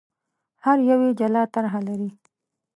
[0.63, 2.09] هر یو یې جلا طرح لري.